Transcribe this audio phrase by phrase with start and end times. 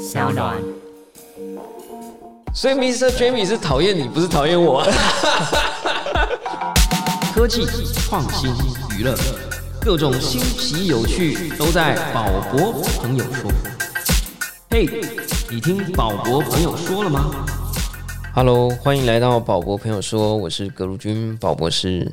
[0.00, 0.56] 小暖。
[2.54, 3.10] 所以 Mr.
[3.10, 4.82] Jamie 是讨厌你，不是讨厌我。
[7.34, 7.66] 科技、
[8.08, 8.50] 创新、
[8.96, 9.14] 娱乐，
[9.78, 13.50] 各种新奇有趣都在宝博朋友说。
[14.70, 14.88] 嘿，
[15.50, 17.30] 你听宝博朋友说了吗
[18.34, 22.10] ？Hello，欢迎来到宝博朋友说，我是葛如君宝博士。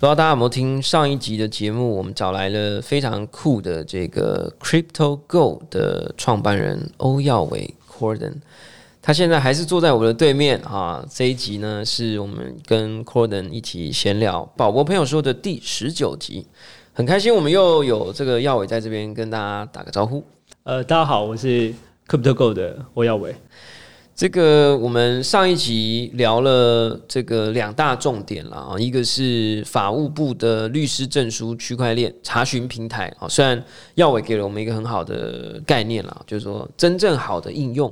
[0.00, 1.94] 不知道大家有没有听上一集的节目？
[1.94, 8.36] 我们找来了非常酷的这个 Crypto Go 的创办人欧耀伟 Corden。
[9.02, 11.04] 他现在还是坐在我的对面啊！
[11.12, 16.46] 这一集呢，是我们跟 Corden 一起闲聊宝博朋友说的第十九集，
[16.94, 20.24] 很开心我们又有这个耀伟在这边跟大家打个招呼。
[20.62, 21.74] 呃，大家好，我是
[22.08, 23.34] CryptoGo 的欧耀伟。
[24.20, 37.90] 这个我们上一集聊了这个两大重点了啊，一个是法务部的律师证书区块链查询平台啊，虽然耀伟给了我们一个很好的概念了，就是说真正好的应用。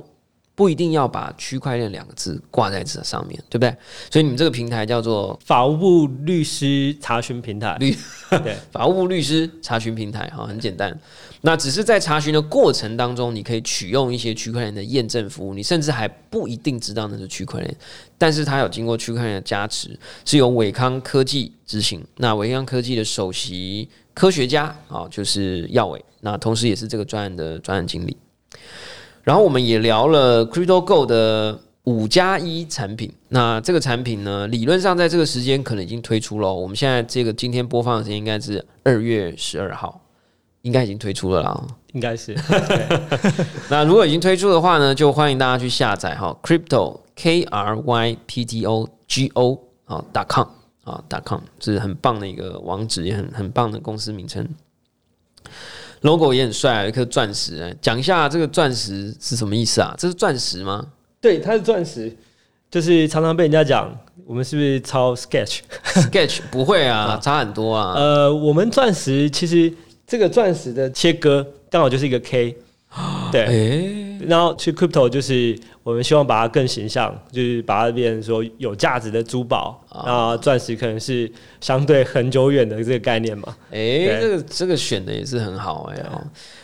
[0.53, 3.73] 不一定要把区块链两个字挂在这上面对不对？
[4.11, 7.95] 所以你们这个平台叫做法务部律师查询平台，律
[8.29, 10.95] 对 法务部律师查询平台哈，很简单。
[11.41, 17.77] 那只是在查询的过程当中，你可以取用一些区块链的验证服务，你甚至还不一定知道那是区块链，
[18.17, 22.03] 但是它有经过区块链的加持，是由伟康科技执行。
[22.17, 28.17] 那伟康科技的首席科学家啊，就是耀伟，那同时也是这个专案的专案经理。
[29.23, 33.11] 然后我们也聊了 Crypto Go 的五加一产品。
[33.29, 36.53] 那这个产品呢，理论上在这个时间可能已经推出了。
[36.53, 40.01] 我们现在这个今天播放的时间应该是二月十二号，
[40.61, 41.67] 应该已经推出了啦。
[41.93, 42.35] 应该是。
[43.69, 50.47] 那如果已经推出的话呢，就欢迎大家去下载哈，Crypto K R Y P T O G O 啊，com
[50.83, 54.47] 啊，com 是很棒的一个网址，也很很棒的公司名称。
[56.01, 57.75] logo 也很帅，一颗钻石。
[57.81, 59.93] 讲一下这个钻石是什么意思啊？
[59.97, 60.85] 这是钻石吗？
[61.19, 62.15] 对，它是钻石，
[62.69, 63.93] 就是常常被人家讲，
[64.25, 67.93] 我们是不是抄 Sketch？Sketch 不会 啊，差很多啊。
[67.95, 69.73] 呃，我们钻石其实
[70.09, 72.57] 这个钻石的切割刚好就是一个 K。
[73.31, 81.31] 对，然后去 crypto 就是我们希望把它更形象，就是把它变成说有价值的珠宝啊，钻石可能是
[81.61, 83.55] 相对很久远的这个概念嘛。
[83.69, 86.03] 哎，这个这个选的也是很好哎。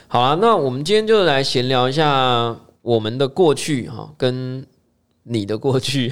[0.07, 4.65] 好了，那我们今天就来闲聊一下我们的过去哈，跟
[5.21, 6.11] 你的过去。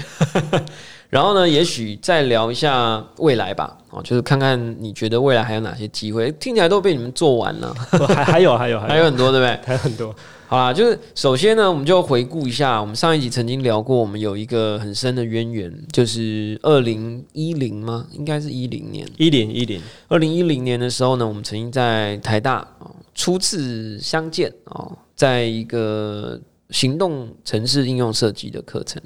[1.13, 6.31] 然后呢，也许再聊一下未来吧，哦，就是看看你觉得未来还有哪些机会？
[6.39, 7.71] 听起来都被你们做完了，
[8.07, 9.59] 还 还有还有还有很多，对不对？
[9.63, 10.15] 还有很多。
[10.47, 18.07] 好啦，就是首先呢，我们就回顾一下，我们上一集曾经聊过，我们有一个很深的渊源，就是二零一零吗？
[18.11, 26.41] 应该是一零年，一零一零，二零一零年的时候呢，我们曾经在台大啊初次相见哦，在一个
[26.71, 28.99] 行动城市应用设计的课程。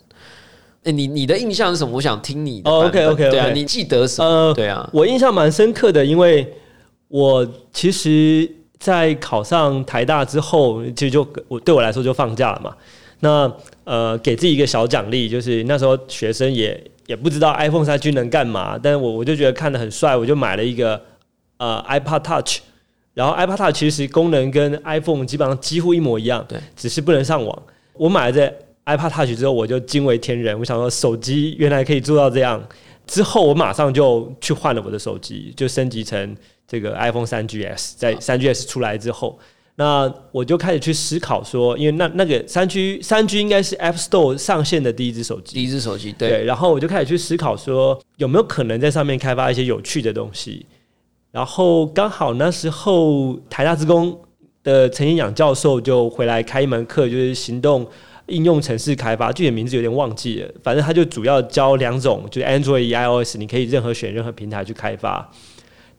[0.91, 1.95] 你你的印象是什么？
[1.95, 2.69] 我想听你的。
[2.69, 4.53] OK OK，对啊，你记得什么？
[4.53, 6.53] 对啊，我印象蛮深刻的，因为
[7.07, 8.49] 我其实，
[8.79, 12.75] 在考上台大之后，其实就我对我来说就放假了嘛。
[13.19, 13.51] 那
[13.83, 21.01] 呃，给自己一个小奖励，就是那时候学生也也不知道 iPhone 三 G 能干嘛，但是我我就觉得看的很帅，我就买了一个
[21.57, 22.59] 呃 iPad Touch，
[23.13, 27.63] 然后 iPad Touch 其实功能跟 iPhone 基本上几乎一模一样，对，只是不能上网。
[27.93, 28.53] 我买了这。
[28.87, 30.57] iPad Touch 之后，我就惊为天人。
[30.57, 32.65] 我想说，手机原来可以做到这样。
[33.05, 36.35] 之后，我马上就去换了我的手机，就升级成
[36.67, 37.93] 这个 iPhone 三 GS。
[37.97, 39.37] 在三 GS 出来之后，
[39.75, 46.43] 那我就开始去思考说，因为那那个三 G 三 G 应该是 App Store 上线的第一只手机，第一只手机对。
[46.43, 50.65] 然后我就开始去思考说，有没有可能在上面开发一些有趣的东西。
[51.31, 54.19] 然后刚好那时候台大职工
[54.63, 57.87] 的陈彦养教授就回来开一门课，就是行动。
[58.27, 60.49] 应用程式开发，具体名字有点忘记了。
[60.61, 65.31] 反正他就主要教两种，就是 Android、iOS，你可以任何选任何平台去开发。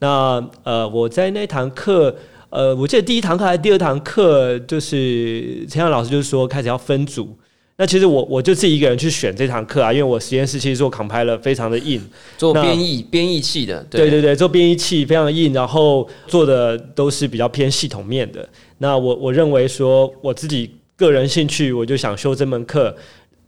[0.00, 2.14] 那呃，我在那堂课，
[2.50, 7.36] 呃，我记得第一堂课还是第二堂课，就是陈阳老师就是说开始要分组。
[7.78, 12.00] 那其实我我就自己一个人去选这堂课啊，因为我实验室其实做 compiler 非常的硬，
[12.36, 18.48] 做编译编译器的，对对对，做编译器非常的硬，然后做的都是比较偏系统面的。
[18.78, 20.70] 那我我认为说我自己。
[20.98, 22.94] 个人兴趣，我就想修这门课。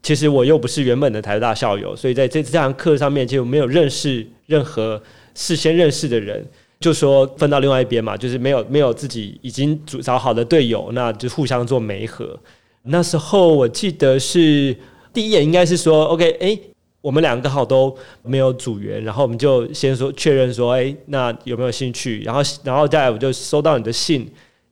[0.02, 4.98] 其实我又不是原本的台大校友，所以在这这堂课上面就没有认识任何
[5.34, 6.42] 事先认识的人，
[6.78, 12.34] 就说分到另外一边嘛，就是没有没有自己已经组找好的队友，那就互相做媒合。
[12.84, 14.74] 那时候我记得是
[15.12, 16.58] 第一眼应该是说，OK，哎，
[17.02, 22.22] 我们两个好都没有组员，然后我们就先说确认说，哎，那有没有兴趣？
[22.22, 24.26] 然后然后再来我就收到你的信。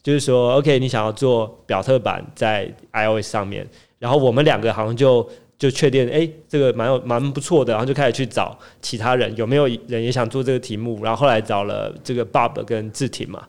[0.09, 3.69] 就是说，OK，你想要做表特版在 iOS 上面，
[3.99, 5.29] 然后我们两个好像就
[5.59, 13.43] 就确定，哎、这个蛮有蛮不错的，然后就开始去找其他人有没有人也想做这个题目，然后后来找了这个 Bob 跟志婷嘛，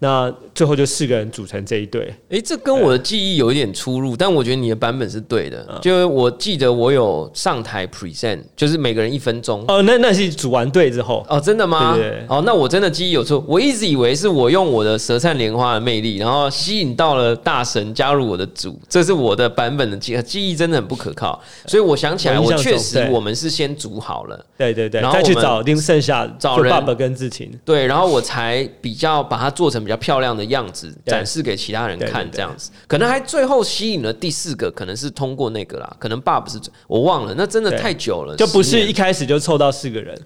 [0.00, 2.12] 那最后就四个人组成这一队。
[2.30, 5.78] 诶，这跟我的记忆有一点出入，但我觉得你的版本是对的。
[5.80, 9.64] 就是我记得我有上台 present，就是每个人一分钟。
[9.68, 11.94] 哦，那那是组完队之后，哦，真的吗？
[11.96, 13.44] 对哦，那我真的记忆有错。
[13.46, 21.35] 我一直以为是我用我的舌灿莲花的魅力，然后吸引到了大神加入我的组，这是我的版本的记记忆，真的很不可靠。
[21.66, 27.50] 所以我想起来，我确实我们是先组好了，对对对，然后再去找丁剩下就找人 Bob 跟志勤。
[27.64, 40.18] 对，然后我才比较把它做成比较漂亮的样子，展示给其他人看，这样子，可能还最后吸引了第四个，可能是通过那个啦，可能 Bob 是我忘了，那真的太久了，就不是一开始就凑到四个人，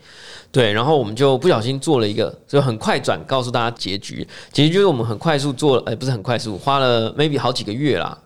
[0.52, 4.26] 对，然后我们就不小心做了一个，就很快转告诉大家结局。
[4.52, 8.16] 结局就是我们很快速做了，哎，不是很快速，花了 maybe 好几个月啦，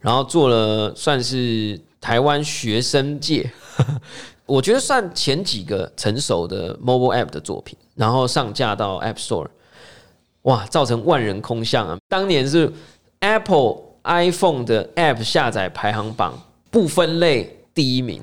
[0.00, 3.48] 然后做了算是台湾学生界，
[4.44, 9.46] 我觉得算前几个成熟的 mobile app 的作品，然后上架到 App Store，
[10.42, 11.96] 哇，造成万人空巷啊！
[12.08, 12.70] 当年是
[13.20, 16.36] Apple iPhone 的 App 下载排行榜
[16.72, 18.20] 不分类第一名。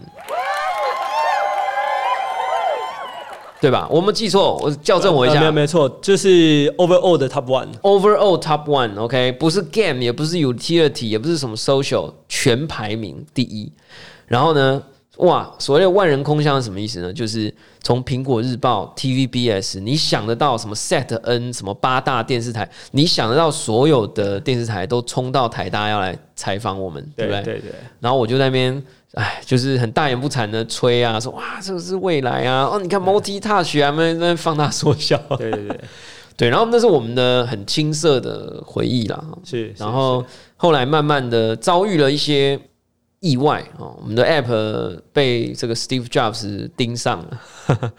[3.61, 3.87] 对吧？
[3.89, 5.35] 我们记错，我校正我一下。
[5.35, 7.67] 呃没有没错，就是 overall 的 top one。
[7.81, 13.71] Overall top one，OK，、不是 game，也不是 utility，也不是什么 social，全排名第一。
[14.27, 14.81] 然后呢，
[15.17, 17.11] 哇，所谓的万人空巷是什么意思呢？
[17.11, 17.53] 就是
[17.83, 27.41] 从苹果日报、TVBS，你想得到什么 Set N 什么八大电视台，你想得到所有的电视台都冲到台大要来采访我们，对不对？
[27.41, 28.81] 对对，然后我就在那边，
[29.13, 35.79] 哎，就是很大言不惭的吹啊，说哇，这个是未来啊，哦，你看 multi touch 啊，们在放大缩小，对对对，
[36.37, 39.23] 对，然后那是我们的很青涩的回忆啦。
[39.43, 39.73] 是。
[39.77, 40.23] 然后
[40.57, 42.59] 后来慢慢的遭遇了一些
[43.19, 47.93] 意外哦，我们的 app 被这个 Steve Jobs 盯上了。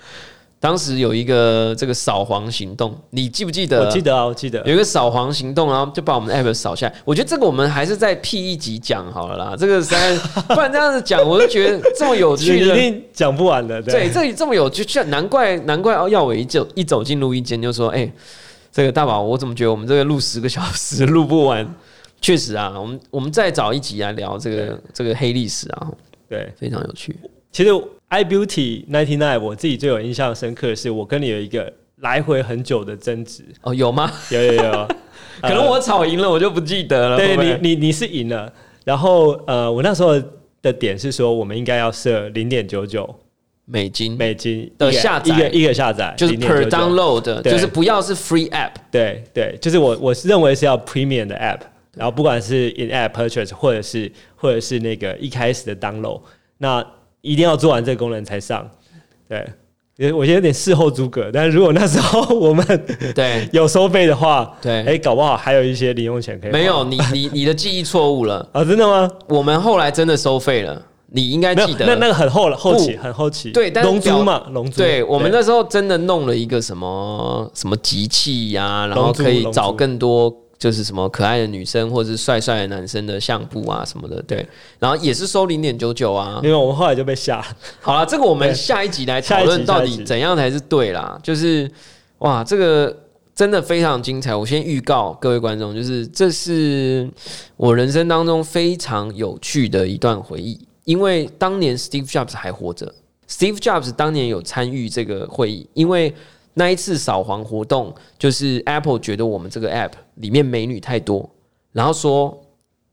[0.60, 3.82] 当时有一个这个扫黄行动，你记不记得？
[3.82, 6.94] 我记得啊，我记得有一个扫黄行动，然后就把我们的 app 扫下来。
[7.02, 10.14] 我觉得这个我们还是在 P 一集讲好了啦，这个实在
[10.54, 12.76] 不然这样子讲，我就觉得这么有趣的。
[12.76, 13.80] 一定讲不完的。
[13.80, 18.12] 对，这里这么有趣，就难怪难怪耀伟一走一走进录音间就说：“哎、
[18.70, 21.66] 这个大宝，我怎么觉得我们这个录十个小时录不完？”
[22.20, 25.88] 确实啊，我们我们再找一集来聊这个这个黑历史啊，
[26.28, 27.18] 对，非常有趣。
[27.50, 27.70] 其实
[28.10, 33.44] i beauty ninety nine 我自己最有印象深刻的是，我跟你有一个来回很久的争执。
[33.62, 34.10] 哦，有吗？
[34.30, 34.88] 有有有，
[35.42, 37.16] 可能我吵赢了，我就不记得了。
[37.16, 38.52] 对你你你是赢了，
[38.84, 40.20] 然后呃，我那时候
[40.60, 43.08] 的点是说，我们应该要设零点九九
[43.64, 48.72] 美金美金的下载一个一个下载，就是 per download，的就是不要是 free app。
[48.90, 51.60] 对对，就是我我是認為是要 premium 的 app，
[51.94, 56.20] 然后不管是 in app purchase 或者是或者是那个一开始的 download，
[56.58, 56.84] 那
[57.20, 58.68] 一定要做完这个功能才上。
[59.28, 59.46] 对，
[59.96, 62.64] 因為我觉得有点事后诸葛，但是如果那时候我们
[63.14, 66.50] 对 有收费的话，对，哎，搞不好还有一些零用钱可以。
[66.50, 68.48] 没有你你你的记忆错误了。
[68.52, 68.64] 啊？
[68.64, 69.10] 真的吗？
[69.28, 71.86] 我们后来真的收费了，你应该记，得。
[71.86, 73.50] 那那个很后了，后期很后期。
[73.52, 74.78] 对但是龍珠嘛，龙珠。
[74.78, 84.46] 对我们那时候真的弄了一个什么什么集器呀、然后可以找更多就是什么可爱的女生或者是帅帅的男生的相簿啊什么的，对，
[84.78, 86.38] 然后也是收零点九九啊。
[86.44, 87.46] 因为我们后来就被吓了。
[87.80, 91.18] 好了，这个我们 下一集来讨论到底怎样才是对啦。
[91.22, 91.68] 就是
[92.18, 92.94] 哇，这个
[93.34, 94.36] 真的非常精彩。
[94.36, 97.08] 我先预告各位观众，就是这是
[97.56, 102.94] 我人生当中非常有趣的一段回忆，因为当年 Steve Jobs 还活着
[103.26, 106.14] ，Steve Jobs 当年有参与这个会议，因为。
[106.54, 111.28] 那一次扫黄活动，就是 Apple 觉得我们这个 App 里面美女太多，
[111.72, 112.36] 然后说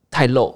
[0.10, 0.56] 太露，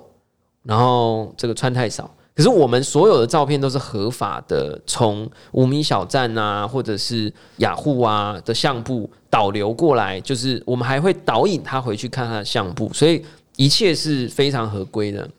[0.63, 2.09] 然后这个穿太少。
[2.33, 13.23] 可是我们所有的照片都是合法的，从无名小站啊，或者是雅虎啊的相簿导流过来，就是我们还会导引他回去看他的相簿，所以
[13.57, 15.29] 一切是非常合规的。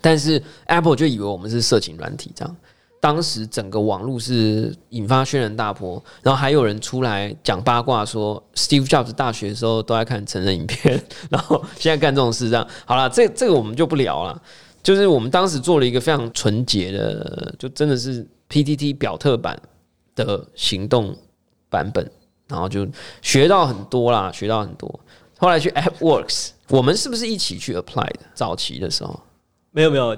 [0.00, 2.56] 但是 Apple 就以为我们是色情软体，这样。
[3.00, 11.00] 当时整个网络是引发轩然大波，然后还有人出来讲八卦说，Steve Jobs 大学的时候都在看成人影片，
[11.30, 14.42] 然后现在干这种事，这样好了，这这个我们就不聊了。
[14.82, 19.60] 就是我们当时做了一个非常纯洁的，就真的是 PTT 表特版
[20.14, 21.14] 的行动
[21.68, 22.10] 版本，
[22.46, 22.86] 然后就
[23.20, 24.88] 学到很多啦，学到很多。
[25.36, 28.20] 后来去 AppWorks，我们是不是一起去 apply 的？
[28.34, 29.20] 早期的时候，
[29.72, 30.16] 没有没有，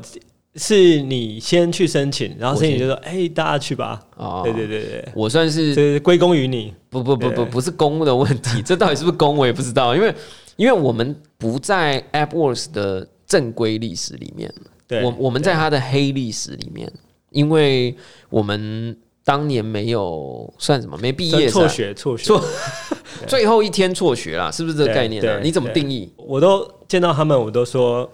[0.56, 4.00] 是你先去申请，然后申请就说：“哎、大家去吧。
[4.16, 4.42] 哦。
[4.44, 6.74] 对对对对，我算是这归功于你。
[6.90, 10.12] 不不不不不是公的问题， 这到底是不是公我也不知道，因为
[10.56, 14.52] 因为我们不在 AppWorks 的正规历史里面，
[14.88, 16.92] 对，我我们在它的黑历史里面，
[17.30, 17.94] 因为
[18.28, 22.42] 我们当年没有算什么没毕业辍学辍学，辍
[23.28, 25.38] 最后一天辍学啦，是不是这个概念啊？
[25.40, 26.12] 你怎么定义？
[26.16, 28.10] 我都见到他们，我都说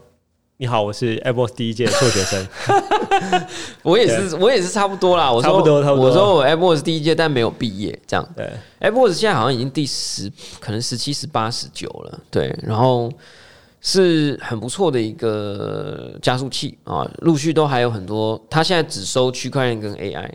[0.59, 2.49] 你好，我是 AppWorks 第一届的辍学生。
[3.85, 5.31] 我也是，我也是差不多啦。
[5.31, 8.27] 我说差不多差不多我说我 AppWorks 第一届，但没有毕业，这样。
[8.35, 13.13] 对，AppWorks 现在好像已经第十，可能十七、十八、十九了，对，然后
[13.83, 18.43] 是很不错的一个加速器啊，陆续都还有很多。
[18.49, 20.31] 他现在只收区块链跟 AI，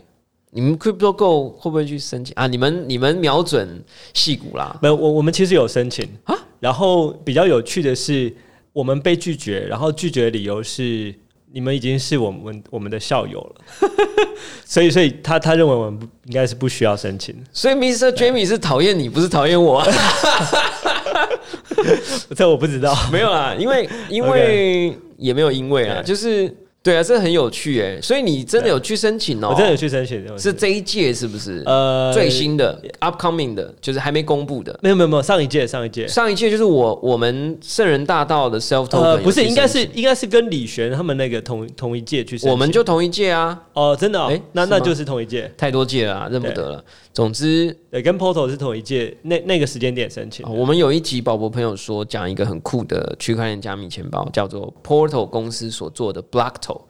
[0.50, 2.46] 你们 CryptoGo 会不会去申请啊？
[2.46, 3.82] 你们你们瞄准
[4.14, 4.78] 戏股啦？
[4.80, 6.38] 没有，我我们其实有申请啊。
[6.60, 8.32] 然后比较有趣的是，
[8.72, 11.14] 我们被拒绝，然后拒绝的理由是
[11.52, 13.88] 你们已经是我们我们的校友了，
[14.64, 17.36] 所以所以他他认为我们不应该是不需要申请。
[17.52, 18.10] 所以 Mr.
[18.12, 19.86] Jamie 是讨厌你，不是讨厌我。
[22.34, 22.96] 这我不知道。
[23.12, 26.52] 没有啦，因为因为 也没有因为啊，就是
[26.82, 29.50] 对啊，这很有趣哎，所以你真的有去申请哦？
[29.50, 31.62] 我真的有去申请，是这一届是不是？
[31.64, 34.76] 呃最新的 upcoming 的，就是还没公布的。
[34.82, 36.08] 没有没有没有上一届上一届。
[36.08, 46.84] 上一届就是我我们圣人大道的 self token，、呃，不是，应该是应该是跟李璇他们那个同同一届去申请，我们就同一届啊，哦，真的哦，诶那那就是同一届，太多届了、啊，认不得了。
[47.12, 50.46] 总之、对，跟 Portal 是同一届，那那个时间点申请。
[50.46, 56.80] 哦我们有一集宝博朋友说讲一个很酷的区块链加密钱包，叫做 Portal 公司所做的 Blockto。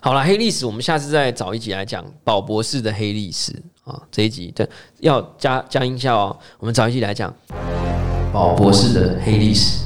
[0.00, 3.52] 好了，黑历史我们下次再找一集来讲宝博士的黑历史
[3.84, 4.00] 啊。
[4.10, 4.66] 这一集对
[5.00, 7.34] 要加加音效哦，我们找一集来讲
[8.32, 9.84] 宝博士的黑历史。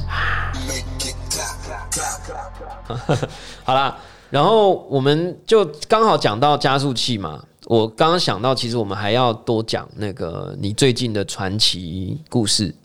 [3.65, 3.97] 好啦，
[4.29, 7.43] 然后我们就刚好讲到加速器嘛。
[7.71, 12.75] 我刚刚想到，其实我们还要多讲那个你最近的传奇故事。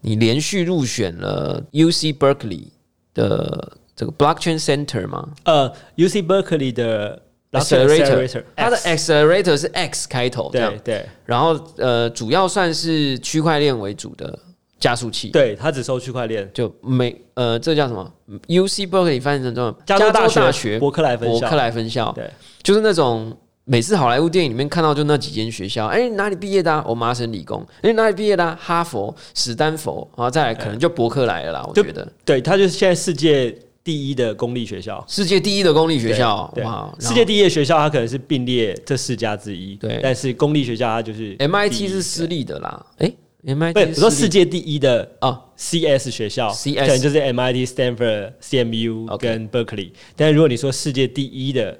[0.00, 2.68] 你连续入选了 UC Berkeley
[3.12, 7.20] 的这个 Blockchain Center 吗呃，UC Berkeley 的
[7.52, 10.80] Accelerator，它的 Accelerator 是 X 开头，对。
[10.82, 14.38] 对然后呃，主要算是区块链为主的
[14.78, 15.28] 加速器。
[15.28, 16.50] 对，它只收区块链。
[16.54, 18.10] 就没呃，这叫什么
[18.48, 22.30] ？UC Berkeley 翻译成中文，加州大大学伯克莱分校伯克莱分校，对，
[22.62, 23.36] 就是那种
[23.70, 26.84] 每次好莱坞电影里面看到就那几间学校，哎、哪里毕业的、啊？
[26.84, 28.58] 我、麻省理工，哎、哪里毕业的、啊？
[28.60, 31.64] 哈佛、史丹佛，然后再来可能就伯克莱了啦。
[31.68, 35.04] 我就觉得对，它就是现在世界第一的公立学校。
[35.06, 36.92] 世界第一的公立学校，对，哇！
[36.98, 39.76] 世界第一的学校，它可能是并列这四家之一。
[39.76, 43.12] 对但是公立学校它就是 MIT 是私立的啦，哎、
[43.44, 49.92] MIT 我说世界第一的啊 CS 学校 CS 可能就是 MIT、Stanford、CMU 跟 Berkeley。
[50.16, 51.78] 但是如果你说世界第一的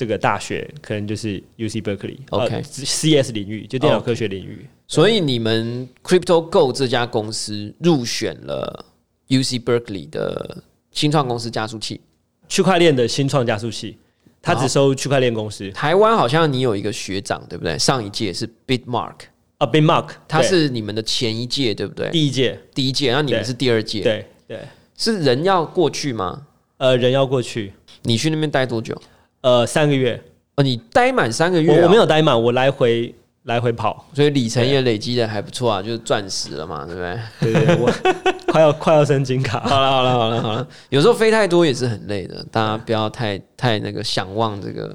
[0.00, 2.16] 这个大学，可能就是 UC Berkeley。
[2.30, 4.66] OK 呃 CS 领域就电脑科学领域。
[4.88, 8.86] 所以你们 CryptoGo 这家公司入选了
[9.28, 12.00] UC Berkeley 的新创公司加速器。
[12.48, 13.98] 区块链的新创加速器，
[14.40, 17.78] 它只收区块链公司台湾好像你有一个学长，对不对？
[17.78, 19.16] 上一届是 Bitmark，
[19.58, 22.08] 啊，Bitmark，他是你们的前一届，对不对？
[22.08, 24.60] 第一届，第一届，然后你们是第二届，对对，
[24.96, 26.46] 是人要过去吗？
[26.78, 28.98] 呃，人要过去，你去那边待多久？
[29.42, 30.22] 呃，三个月，
[30.56, 37.18] 哦，你待满三个月、我我没有，待满，我来回来回跑，所以里程也累积的还不错啊，就是钻石了嘛，对不对？
[37.40, 37.90] 对对对，我
[38.52, 44.94] 快要快要升金卡，好了好了好了好了，有时候飞太多也是很累的，大家不要太太那个想望这个。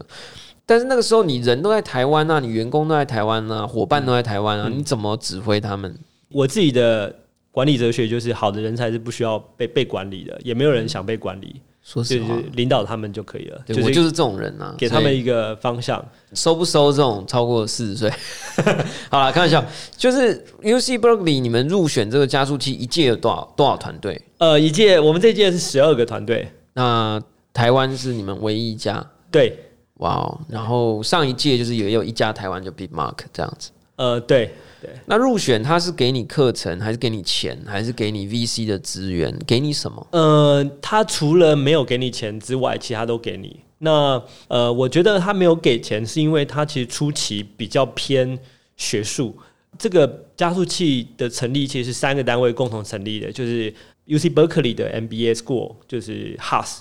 [0.67, 5.95] 但是那个时候你人都在台湾啊，你员工都在台湾啊，伙伴都在台湾啊，你怎么指挥他们？
[6.31, 7.15] 我自己的
[7.51, 16.03] 管理哲学就是，好的人才是不需要被被管理的，也没有人想被管理，就说实话是，领导他们就可以了，对我就是这种人啊，给他们一个方向。
[16.33, 18.11] 收不收这种超过四十岁？
[19.11, 19.63] 好了，开玩笑，
[19.95, 24.19] 就是 UC Berkeley 你们入选这个加速器一届有多少多少团队？
[24.39, 27.21] 呃，一届我们这届是十二个团队，那
[27.53, 29.55] 台湾是你们唯一一家，对，
[29.97, 30.39] 哇哦！
[30.49, 33.69] 然后上一届就是也有一家台湾就 Big Mark 这样子。
[33.97, 34.51] 呃，对，
[35.05, 39.35] 那入选他是给你课程，还是给你钱，还是给你 VC 的资源？
[39.47, 40.07] 给你什么？
[40.11, 43.59] 呃，他除了没有给你钱之外，其他都给你。
[43.79, 48.37] 那呃，我觉得他没有给钱，是因为他其实初期比较偏
[48.77, 49.35] 学术。
[49.77, 53.69] 这个加速器的成立其实是三个单位共同成立的，就是
[54.07, 56.77] UC Berkeley 的 MBA School，就是 HAS。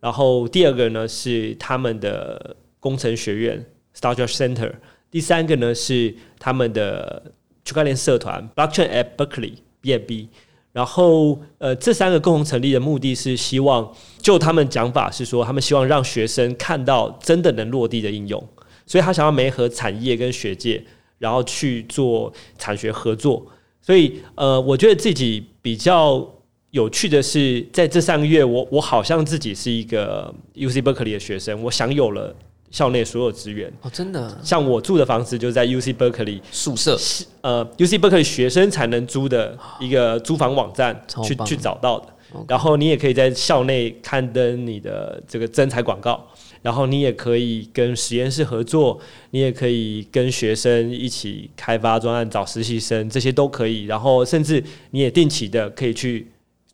[0.00, 3.64] 然后第二个呢是他们的工程学院
[3.98, 4.70] Startup Center，
[5.14, 7.22] 第三个呢是他们的
[7.64, 10.26] 区块链社团 Blockchain at Berkeley BNB。
[10.72, 18.44] 然后，呃，这三个共同成立的目的是希望，就他们讲法是说，他们希望让学生看到真的能落地的应用，
[18.84, 20.84] 所以他想要媒合产业跟学界，
[21.18, 23.46] 然后去做产学合作。
[23.80, 26.28] 所以呃，我觉得自己比较
[26.72, 32.34] 有趣的是，在这三个月，我我好像自己是一个 UC Berkeley 的学生，我享有了
[32.74, 33.72] 校内所有资源。
[33.82, 36.98] 哦，真的像我住的房子就在 UC Berkeley，宿舍
[37.40, 42.06] 呃，UC Berkeley 学生才能租的一个租房网站去去找到的。
[42.48, 46.26] 然后你也可以在校内刊登你的这个征才广告，
[46.62, 48.98] 然后你也可以跟实验室合作，
[49.30, 53.84] 你也可以跟学生一起开发专案、找实习生，这些都可以。
[53.84, 56.26] 然后甚至你也定期的可以去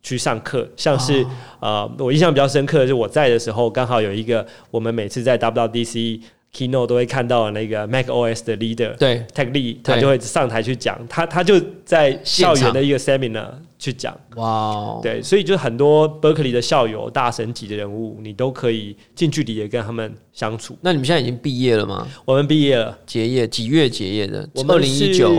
[0.03, 1.25] 去上课，像是、
[1.61, 6.21] 呃，我印象比较深刻的是我在的时候，刚好有一个我们每次在 WWDC
[6.53, 8.97] keynote 都会看到的那个 Mac OS 的 leader。
[8.97, 13.47] 对 Tech Lead，他就会上台去讲，他他就在校园的一个 seminar
[13.79, 20.77] 去讲，哇哦，对，所以就很多 Berkeley 的校友、大神级的人物，你都可以近距离的跟他们相处。
[20.81, 22.09] 那你们现在已经毕业了吗？
[22.25, 24.49] 我们毕业了，结业几月结业的？
[24.55, 25.31] 我们二零一九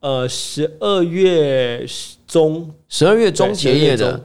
[0.00, 1.86] 呃，十二月
[2.26, 4.24] 中，十二月中结业的。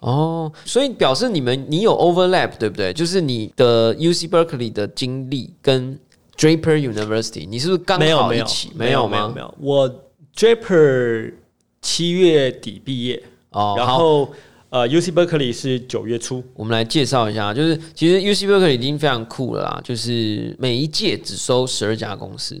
[0.00, 2.90] 哦，所以表示你们你有 overlap 对不对？
[2.90, 5.98] 就是你的 UC Berkeley 的经历跟
[6.38, 8.70] Draper University，你是不是刚好一起？
[8.74, 9.06] 没有？
[9.06, 11.34] 没有没有，我 Draper
[11.82, 14.32] 七月底毕业，哦，然后
[14.70, 22.58] 呃 UC Berkeley 是九月初，我们来介绍一下，就是其实 UC Berkeley 已经非常酷了啦，就是每一届只收十二家公司。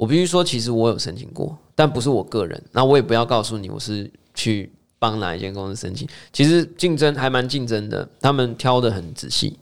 [0.00, 2.62] 我必须说，其实我有申请过，但不是我个人。
[2.72, 6.08] 那我也不要告诉你我是去帮哪一间公司申请。
[6.32, 9.58] 其实竞争还蛮竞争的，他们挑的很仔细。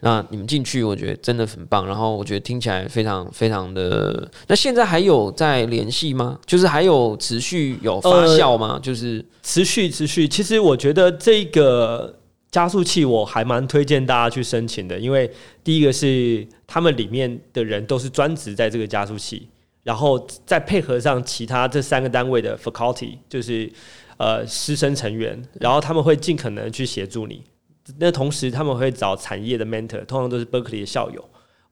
[0.00, 1.86] 那你们进去，我觉得真的很棒。
[1.86, 4.28] 然后我觉得听起来非常非常的。
[4.48, 6.36] 那现在还有在联系吗？
[6.44, 8.80] 就是还有持续有发酵吗？
[8.82, 12.12] 就是持续持续，其实我觉得这个
[12.50, 15.30] 加速器我还蛮推荐大家去申请的，因为
[15.62, 19.48] 第一个是他们里面的人都是专职在这个加速器，
[19.86, 23.72] 然后再配合上其他这三个单位的 faculty，就是
[24.16, 27.44] 呃师生成员，然后他们会尽可能去协助你。
[28.00, 31.24] 那同时他们会找产业的 mentor，通常都是 Berkeley 的校友。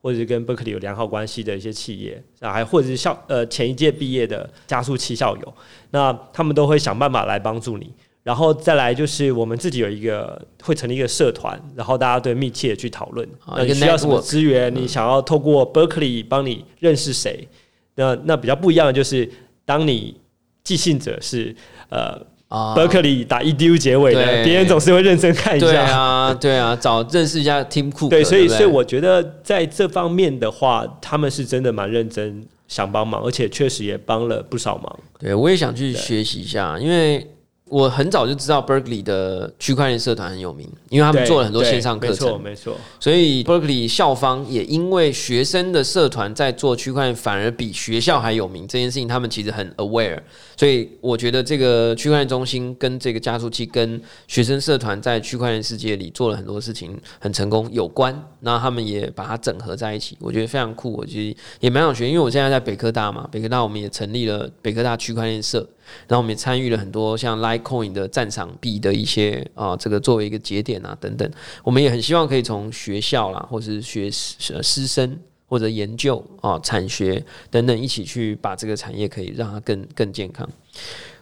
[0.04, 5.55] 或者是跟 Berkeley 有良好关系的一些企业，啊，还或者是校呃前一届毕业的加速器校友，
[5.92, 7.90] 那他们都会想办法来帮助你。
[8.22, 17.48] 然后再来就是我们自己有一个会成立一个社团，然后大家对密切地去讨论，那需要什么资源，你想要透过 Berkeley 帮你认识谁？
[17.96, 19.30] 那那比较不一样的就是，
[19.64, 20.16] 当你
[20.62, 21.54] 寄信者是
[21.90, 25.66] 呃啊 Berkeley 打 edu 结尾的，别人总是会认真看一下。
[25.66, 34.98] 对啊，对啊，找认识一下 Tim Cook，对，所以所以我觉得在这方面的话，他们是真的蛮认真想帮忙，而且确实也帮了不少忙。
[35.18, 37.26] 对我也想去学习一下，因为
[37.70, 42.77] 我很早就知道 Berkeley 的区块链社团很有名，因为他们做了很多线上课没错程，没错。
[43.00, 50.20] 所以 Berkeley 校方也因为学生的社团在做区块链，反而比学校还有名这件事情，他们其实很 aware。
[50.57, 58.14] 所以我觉得这个区块链中心跟这个加速器跟学生社团在区块链世界里做了很多事情，很成功有关。
[58.40, 60.92] 那他们也把它整合在一起，我觉得非常酷。
[60.92, 65.66] 我其实也蛮想学，因为我现在在北科大嘛，北科大我们也成立了北科大区块链社，
[66.09, 71.31] 然后我们也参与了很多像 Litecoin 的战场币的一些啊，这个作为一个节点啊等等。
[71.62, 80.49] 我们也很希望可以从学校啦，或是学师师生或者研究啊、产学等等一起去把这个产业可以让它更更健康。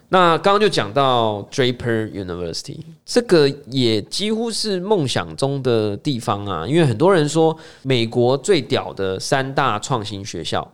[0.08, 10.70] 那刚刚就讲到 Draper University，这个也几乎是梦想中的地方啊，因为很多人说美国最屌的三大创新学校。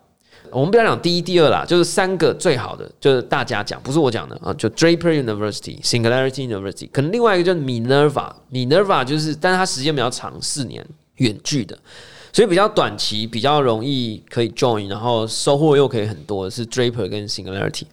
[0.52, 8.32] 我们不要讲第一、第二啦，就是三个最好的，就是大家讲，不是我讲的啊，就 Draper University、Singularity University，可能另外一个就是 Minerva。
[8.52, 10.84] Minerva 就是，但是它时间比较长，四年
[11.16, 11.78] 远距的，
[12.32, 17.84] 所以比较短期，比较容易可以 join，然后收获又可以很多，是 Draper 跟 Singularity。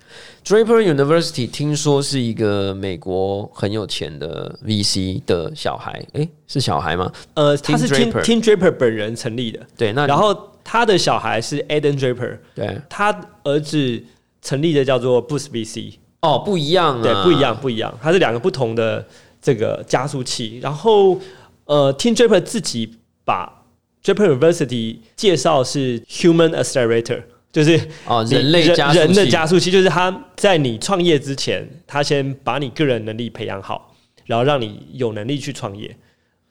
[0.46, 7.12] Draper University 听说是一个美国很有钱的 VC 的小孩，诶、是小孩吗？
[7.34, 10.55] 呃，他是听听 Draper 本人成立的，对，那然后。
[10.67, 12.82] 他的小孩是 aden Draper，对。
[12.89, 14.04] 他儿子
[14.41, 19.06] 成立的叫做 Boost VC，哦，不一样啊，对，不一样不一样，它是两个不同的
[19.39, 20.60] 这个加速器。
[20.62, 21.21] 然后
[21.65, 23.63] 呃，Tim Draper 自己把
[24.04, 35.95] Draper University 介绍是 Human Accelerator，就是哦，人类加速人的加速器，就是他在你创业之前，他先把你个人能力培养好，然后让你有能力去创业，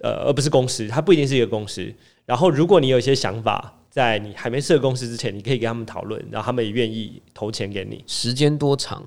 [0.00, 1.92] 呃，而不是公司，它不一定是一个公司。
[2.26, 8.02] 然后，如果你有一些想法，在你还没设公司之前，你可以跟他们讨论，然后他们也愿意投钱给你。
[8.08, 9.00] 时间多长？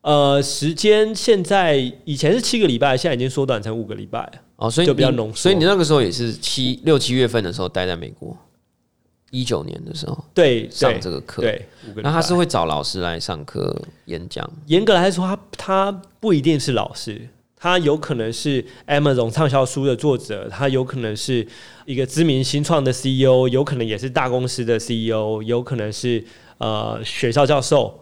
[0.00, 4.32] 呃，时间现在以前是七个礼拜，现在已经缩短成五个礼拜了。
[4.56, 8.36] 哦，所以就比较你浓缩所以你那个时候也是七六七月份的时候待在美国。
[9.30, 11.64] 一九年的时候对上对这个课，对，
[12.02, 17.28] 那他是会找老师来上课演讲，严格来说，他他不一定是老师，
[17.62, 21.46] 他有可能是 Amazon 畅销书的作者，他有可能是
[21.86, 26.24] 一个知名新创的 CEO，有可能也是大公司的 CEO，有可能是
[26.58, 28.00] 呃学校教授，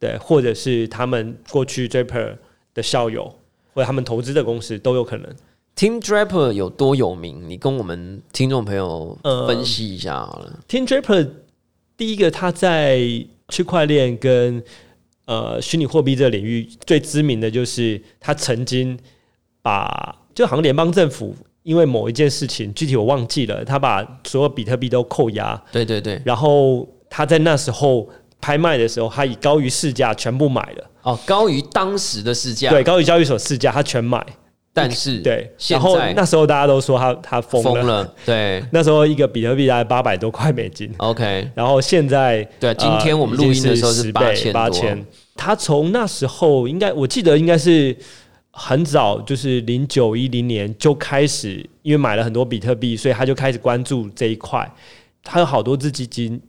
[0.00, 2.38] 对，或者是他们过去 Draper
[2.72, 3.24] 的校友，
[3.74, 5.30] 或者他们投资的公司都有可能。
[5.76, 7.46] Tim Draper 有多有名？
[7.46, 10.60] 你跟我们听众朋友呃分析一下好了。
[10.66, 11.28] Tim Draper
[11.98, 12.98] 第一个他在
[13.50, 14.64] 区块链跟
[15.32, 18.98] 呃虚拟货币这个领域最知名的就是他曾经
[19.62, 28.08] 把就好像联邦政府因为某一件事情，具体我忘记了，他把所有比特币都扣押，对对对，然后他在那时候
[28.40, 34.26] 拍卖的时候，他以高于市价全部买了，哦，高于当时的市价，对，高于交易所市价他全买，
[34.74, 40.90] 但是对，然后那时候大家都说他他疯了，了，对 那时候一个比特币大概八百多块美金。
[40.96, 45.06] ，OK，然后现在对今天我们录音的时候是8000多八千。
[45.34, 47.96] 他从那时候应该我记得应该是
[48.50, 54.70] 很早，就是零九一零年就开始，因为买了很多比特币，所以他就开始关注这一块。
[55.24, 56.40] 他有好多只基金，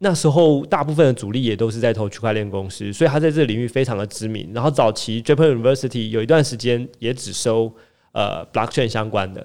[0.00, 4.50] 那时候大部分的主力也都是在投区块链公司，所以他在这个领域非常的知名。
[4.54, 7.72] 然后早期 Japan University 有一段时间也只收
[8.12, 9.44] 呃 blockchain 相关的。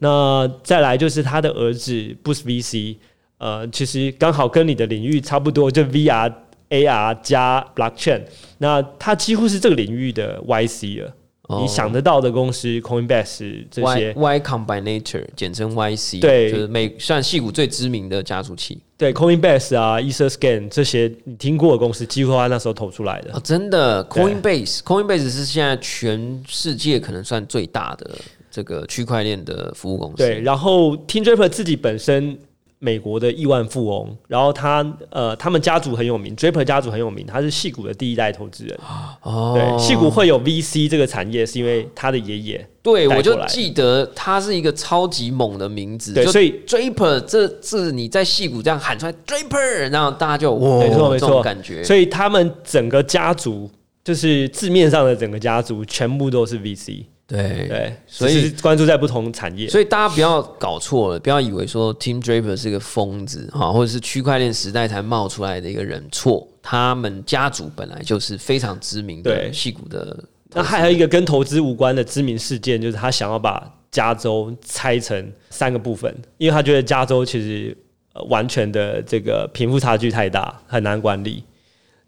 [0.00, 1.92] 那再来就是他的儿子
[2.24, 2.96] Boost VC，
[3.38, 6.32] 呃，其实刚好跟你的领域差不多，就 VR、
[6.70, 8.22] AR 加 blockchain，
[8.58, 11.14] 那他几乎是这个领域的 YC 了。
[11.48, 11.58] 哦。
[11.60, 16.50] 你想得到的公司，Coinbase 这些，Y Combinator，简称 YC，对。
[16.50, 23.32] 就是美算戏股最知名的加速器对 Coinbase 啊、EtherScan 这些你听过的公司，几乎他那时候投出来的。
[23.32, 28.10] 哦，真的，Coinbase，Coinbase 是现在全世界可能算最大的
[28.50, 32.36] 这个区块链的服务公司，对，然后 Tim Draper 自己本身
[32.80, 38.78] 美国的亿万富翁，然后他呃，他们家族很有名，Draper 家族很有名，他是戏骨的第一代投资人。
[39.22, 42.68] 哦，对，戏骨会有 VC 这个产业，是因为他的爷爷。
[42.80, 53.68] 对，我就记得他是一个超级猛的名字，所以 Draper 这字你在戏骨这样喊出来 Draper，然后大家就哇，没错没错感觉，所以他们整个家族，
[54.04, 57.04] 就是字面上的整个家族，全部都是 VC。
[57.28, 59.68] 对对，所以是关注在不同产业。
[59.68, 70.24] 所以大家不要搞错了，不要以为说 Tim Draper 是个疯子哈，或者是区块链时代才冒出来的一个人，错，他们家族本来就是非常知名的对戏骨的。
[70.54, 77.76] 那还有一个跟投资无关的知名事件，就是他想要把加州拆成三个部分，因为他觉得加州其实、
[78.14, 81.44] 呃完全的这个贫富差距太大，很难管理。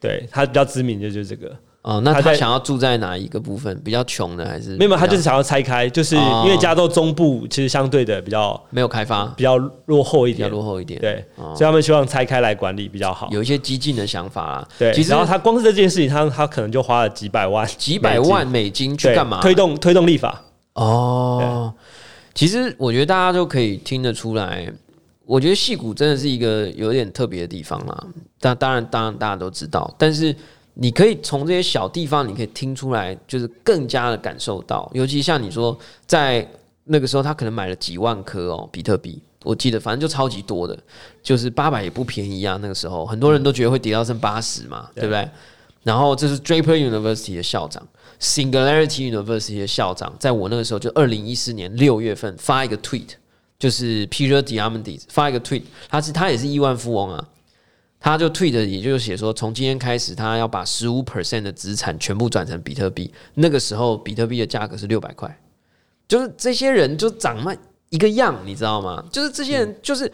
[0.00, 3.74] 对他比较知名的就是这个，哦，那他想要住在哪一个部分？
[3.82, 11.00] 比较穷的还是没有，他就是想要拆开，就是哦因为加州中部其实相对的比较没有开发，比较落后一比较点，落后一点。
[11.00, 13.28] 对，哦所以他们希望拆开来管理比较好。
[13.30, 14.68] 有一些激进的想法啦。
[14.78, 19.40] 对，其实然后他光是这件事情，他他可能就花了几百万，几百万美金去干嘛？
[19.40, 20.42] 推动推动立法。
[20.74, 21.72] 哦，
[22.34, 24.70] 其实我觉得大家都可以听得出来，
[25.24, 28.06] 我觉得戏骨真的是一个有点特别的地方啦。
[28.38, 30.34] 但当然，当然大家都知道，但是
[30.82, 34.90] 你可以从这些小地方，你可以听出来，就是更加的感受到。
[34.94, 36.46] 尤其像你说，在
[36.84, 40.74] 那个时候，他可能买了几万颗哦比特币，我记得反正就超级多的，
[41.22, 42.58] 就是八百也不便宜啊。
[42.62, 45.28] 那个时候很多人都觉得会跌到剩八十嘛，对不对？
[45.82, 47.86] 然后这是 Draper University 的校长
[48.18, 53.08] ，Singularity University 的校长，在我那个时候就二零一四年六月份发一个 tweet，
[53.58, 57.28] 就是 Peter Diamandis 发一个 tweet，他是他也是亿万富翁啊，
[58.00, 63.12] 他就 tweet 也就是写说，从今天开始，他要把十五 percent 的资产全部转成比特币。
[63.34, 65.38] 那个时候，比特币的价格是六百块，
[66.08, 67.54] 就是这些人就长那
[67.90, 69.04] 一个样，你知道吗？
[69.12, 70.10] 就是这些人就是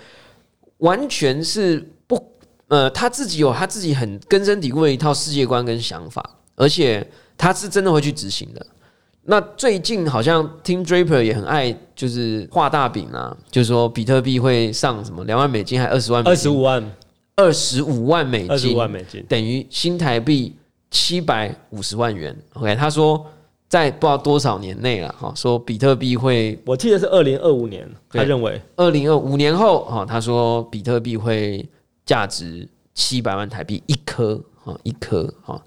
[0.79, 2.21] 完全是不
[2.67, 8.67] 呃，他自己有他自己很根深蒂固的一套世界观跟想法，而且他是真的会去执行的。
[9.23, 16.93] 那最近好像 Tim Draper 也很爱就是画大饼啊，就是说比特币会上什么两万美金还二十万二，十五万，
[17.37, 20.55] 二十五万美二十五金，万美金，等于新台币
[20.91, 22.35] 七百五十万元。
[22.55, 23.25] OK，他说
[23.69, 31.69] 在不知道多少年内了哈，说比特币会我记得是二零二五年，他认为二零二五年后哈，他说比特币会
[32.07, 35.61] 价值七百万台币一颗哈，一颗哈。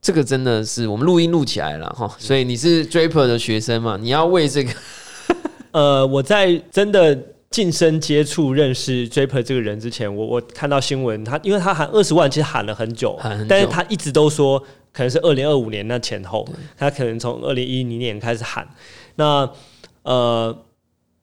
[0.00, 3.98] 这个真的是我们录音录起来了哈，所以你是 Draper 的学生嘛？
[4.00, 4.72] 你要为这个
[5.72, 7.14] 呃，我在真的
[7.50, 14.56] 近身接触认识 Draper 这个人之前，我我看到新闻，他因为他喊二十万，其实喊了很久，很久但是他一直都说
[14.92, 18.68] 可能是二零二五年那前后，他可能从二零一零年开始喊。
[19.16, 19.50] 那
[20.04, 20.56] 呃，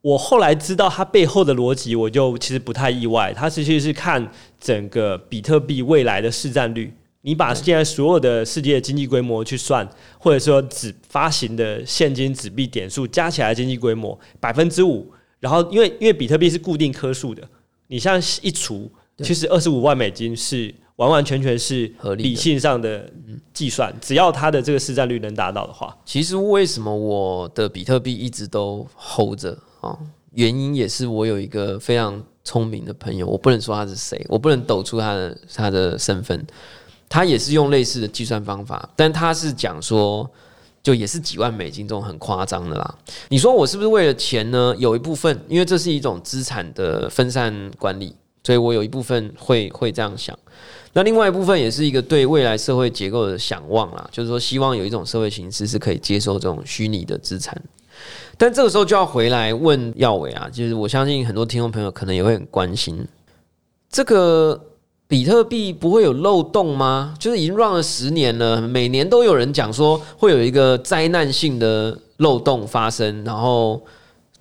[0.02, 3.32] 我后来知道他背后的逻辑，我就其实不太意外。
[3.34, 6.94] 他其实是看整个比特币未来的市占率。
[7.22, 9.88] 你把现在所有的世界经济规模去算，
[10.20, 17.48] 或者说只发行的现金纸币点数加起来经济规模百分之五，然后因为因为比特币是固定颗数的，
[17.88, 23.10] 你像一除，其实二十五万美金是完完全全是理性上的
[23.54, 29.98] 计算，只要它的这个市占率能达到的话，其实为什么我的比特币一直都 hold 着啊？
[30.32, 36.46] 原因也是我有一个非常聪明的朋友，我不能说他是谁，我不能抖出他的他的身份。
[37.10, 40.30] 他也是用类似的计算方法，但他是讲说，
[40.84, 42.96] 就也是几万美金这种很夸张的啦。
[43.30, 44.74] 你说我是不是为了钱呢？
[44.78, 50.38] 有一部分，因为这是一种资产的分散管理，所以我有一部分会会这样想。
[50.94, 57.62] 那另外一部分也是一个对未来社会结构的想望啦，就是说希望有一种社会形式是可以接受这种虚拟的资产。
[58.38, 63.06] 但这个时候就要回来问耀伟啊，就是我相信很多听众朋友可能也会很关心
[63.90, 64.60] 这个。
[65.08, 67.16] 比特币不会有漏洞吗？
[67.18, 73.82] 就是已经 run 了十年了，每年都有人讲说会有一个灾难性的漏洞发生，然后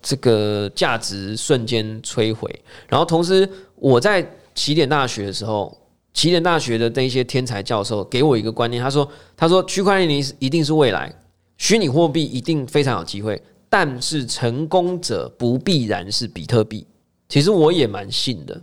[0.03, 2.51] 这个价值瞬间摧毁。
[2.89, 5.77] 然后同时，我在起点大学的时候，
[6.13, 11.15] 起点大学的那些天才教授给我一个观念，他说：“他说区块链一定是未来，
[11.59, 16.85] 虚拟货币一定非常有机会，但是成功者不必然是比特币。”
[17.29, 18.61] 其实我也蛮信的。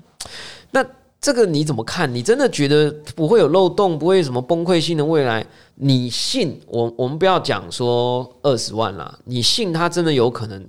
[0.71, 0.83] 那
[1.23, 2.13] 这个你怎么看？
[2.13, 5.45] 你真的觉得不会有漏洞，不会什么崩溃性的未来？
[5.75, 6.93] 你信我？
[6.97, 10.67] 我们不要讲说二十万啦，你信它真的有可能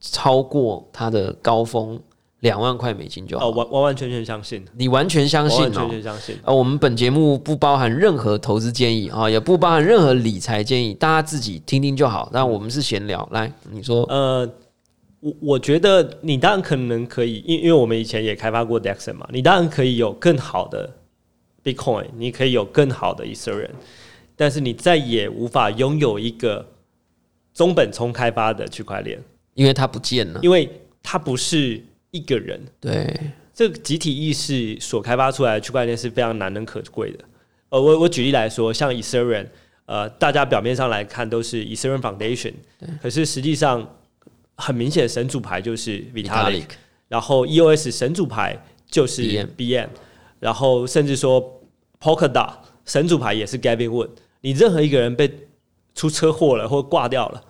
[0.00, 1.98] 超过它的高峰
[2.38, 3.48] 两万块美金就好？
[3.48, 6.38] 哦，完完完全全相信，你完全相信完全相信。
[6.44, 12.30] 啊，我们本节目不包含任何投资建议啊，也不包含任何理财建议，大家自己听听就好。
[12.32, 14.48] 那我们是闲聊，来，你说呃，
[15.20, 20.94] 我我觉得你当然可能可以，因因为我们以前也开发过 Dexon 嘛，你当然可以有更好的
[21.64, 23.70] Bitcoin，你可以有更好的 Ethereum，
[24.36, 26.64] 但是你再也无法拥有一个
[27.52, 29.20] 中本聪开发的区块链，
[29.54, 30.70] 因为它不见了，因为
[31.02, 33.18] 它不是一个人，对，
[33.52, 37.24] 这个集体意识所开发出来的区块链是非常难能可贵的。
[37.70, 39.46] 呃，我我举例来说，像 Ethereum，
[39.86, 42.54] 呃，大家表面上来看都是 Ethereum Foundation，
[43.02, 43.97] 可是实际上
[44.58, 46.66] 很明显的神主牌就是 Vitalik，
[47.08, 49.88] 然后 EOS 神主牌就是 BM BM，
[50.40, 51.62] 然后甚至说
[52.00, 52.52] Polkadot
[52.84, 54.10] 神主牌也是 Gavin Wood。
[54.40, 55.32] 你任何一个人被
[55.94, 57.42] 出车祸了或挂掉了，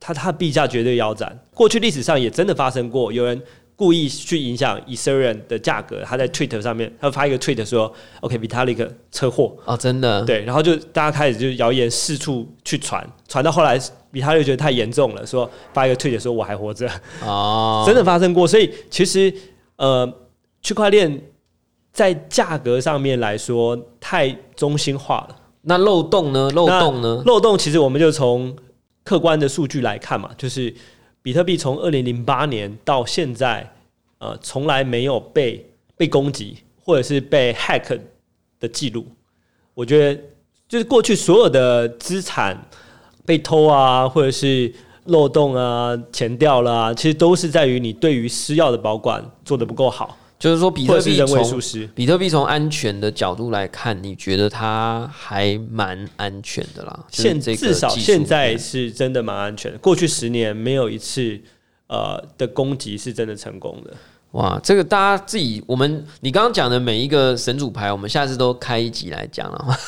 [0.00, 1.38] 他他的币价绝对腰斩。
[1.52, 3.42] 过去历史上也真的发生过，有人
[3.74, 13.80] 故意去影响 Ethereum 的价格，他在 Twitter 上面他发一个 tweet 说：“OK，Vitalik 车祸。”哦，真的，对，然后就大家开始就谣言四处去传，传到后来，
[14.10, 16.88] 比他就觉得太严重了，说发一个 tweet 说我还活着，
[17.24, 18.46] 哦，真的发生过。
[18.46, 19.32] 所以其实
[19.76, 20.10] 呃，
[20.60, 21.20] 区块链
[21.92, 25.36] 在价格上面来说太中心化了。
[25.62, 26.50] 那漏洞呢？
[26.50, 27.22] 漏洞呢？
[27.24, 28.54] 漏洞其实我们就从
[29.04, 30.72] 客观的数据来看嘛，就是
[31.22, 33.72] 比特币从二零零八年到现在，
[34.18, 35.64] 呃，从来没有被
[35.96, 37.98] 被攻击或者是被 hack
[38.58, 39.06] 的记录。
[39.72, 40.20] 我觉得
[40.68, 42.68] 就是过去所有的资产
[43.24, 44.72] 被偷啊，或者是
[45.04, 51.60] 漏洞啊、钱掉了啊，其实都是在于你对于私钥的保管做的不够好，就是说，比特币从。
[51.94, 57.04] 比特币从安全的角度来看，你觉得它还蛮安全的啦。
[57.08, 59.78] 就是现在至少现在是真的蛮安全的。
[59.78, 61.38] 过去十年没有一次
[61.86, 63.94] 呃的攻击是真的成功的。
[64.32, 69.78] 哇，这个大家自己，我们你刚刚讲的每一个神主牌，我们下次都开一集来讲了。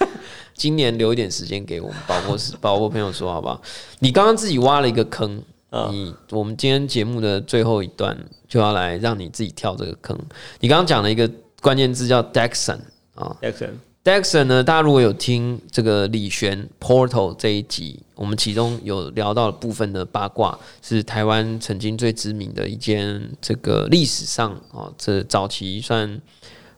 [0.52, 3.62] 今年留一点时间给我们宝博士、宝博朋友说好不好？
[4.00, 5.55] 你刚刚自己挖了一个坑，啊
[5.92, 8.16] 你我们今天节目的最后一段
[8.48, 10.18] 就要来让你自己跳这个坑。
[10.60, 12.78] 你刚刚讲了一个关键字叫 Dexon
[13.14, 13.70] 啊，，Dexon。
[14.04, 26.20] Dexon 呢，大家如果有听这个李璇 Portal 这一集，我们其中有聊到部分的八卦，是台湾曾经最知名的一间这个历史上哦，这早期算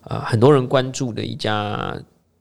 [0.05, 1.95] 呃很多人关注的一家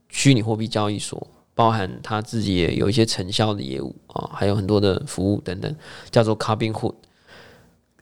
[0.08, 5.74] 虚拟货币交易所，包含他自己也有一些承销的业务啊、还有很多的服务等等，
[6.08, 6.94] 叫做 Carbon Hood。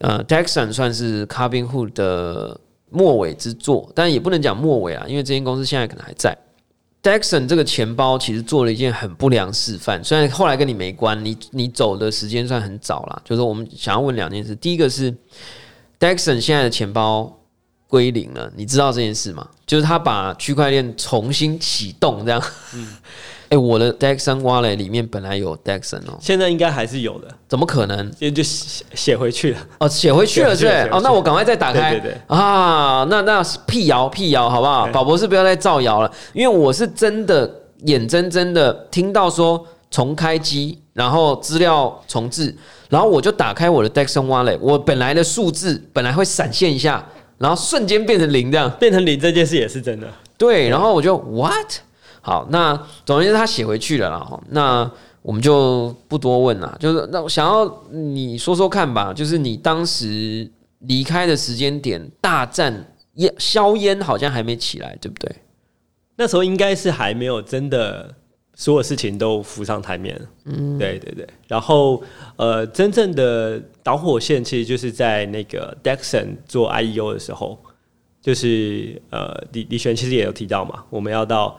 [0.00, 6.36] 呃，Dexon 算是 Carbon Hood 的末尾之作，但也不能讲末尾啊，因为这间公司现在可能还在。
[7.02, 13.22] Dexon 这个钱包其实做了一件很不良示范，虽然后来跟你没关，你你走的时间算很早啦。
[13.24, 15.10] 就是我们想要问两件事，第一个是
[15.98, 17.40] Dexon 现在的钱包
[17.86, 19.48] 归零了，你知道这件事吗？
[19.64, 22.42] 就是他把区块链重新启动，这样。
[23.48, 28.10] 哎、我的 Dexon Wallet 里面本来有 Dexon 哦，现在应该还是有的，怎么可能？
[28.12, 29.58] 就就写写回去了。
[29.78, 31.92] 哦，写回去了是不是写回去了哦，那我赶快再打开。
[31.92, 34.86] 对对对啊，那那辟谣辟谣好不好？
[34.86, 37.48] 对宝博士不要再造谣了，因为我是真的
[37.84, 42.54] 眼睁睁的听到说重开机，然后资料重置，
[42.88, 47.04] 然后我就打开我的 Dexon Wallet，我本来的数字本来会闪现一下，
[47.38, 48.68] 然后瞬间变成零这样。
[48.80, 50.08] 变成零这件事也是真的。
[50.36, 51.66] 对，然后我就 what？
[52.26, 54.18] 好，那总而言之，他写回去了啦。
[54.18, 54.90] 哈，那
[55.22, 56.76] 我们就不多问了。
[56.80, 65.36] 就是那我想要你说说看吧，就是你当时离开的时间点，大战烟硝烟好像还没起来，对不对？
[66.16, 68.12] 那时候应该是还没有真的
[68.56, 70.20] 所有事情都浮上台面。
[70.46, 71.24] 嗯，对对对。
[71.46, 72.02] 然后
[72.34, 77.56] 呃，真正的导火线其实就是在那个 Dexon 做 IEO 的时候，
[78.20, 81.56] 就是呃李李璇其实也有提到嘛，我们要到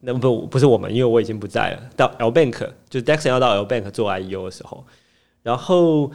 [0.00, 4.84] 那不不是我们，因为我已经不在了，到 L Bank 就是 Dexon 要到 L Bank 做 IEO 的时候，
[5.42, 6.10] 然后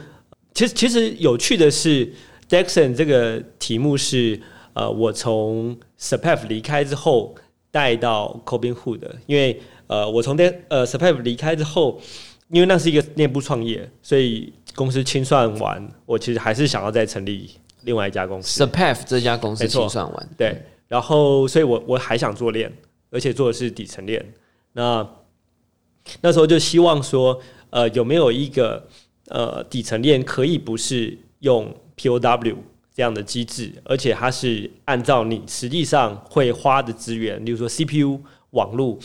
[0.52, 2.12] 其实其实有趣的是
[2.48, 4.40] ，Dexon 这个题目是
[4.72, 7.34] 呃我从 Surpef 离开之后
[7.70, 12.00] 带到 Cobin Hood 的，因为呃我从 De 呃 Surpef 离开之后，
[12.48, 17.50] 因为那是一个内部创业，所以公司清算完，我其实还是想要再成立
[17.82, 18.64] 另外一家公司。
[18.64, 22.72] Surpef 这家公司清算完，对，然后所以我我还想做链，
[23.10, 24.34] 而且做的是底层链。
[24.72, 25.08] 那
[26.20, 27.40] 那时候就希望说，
[27.70, 28.86] 呃，有没有一个
[29.28, 32.56] 呃底层链可以不是用 POW
[32.94, 38.98] 这样的机制，而且它是按照你实际上会花的资源，例如说 CPU、网络